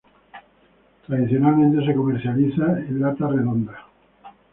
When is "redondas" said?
3.31-3.77